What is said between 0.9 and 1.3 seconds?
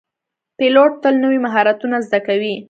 تل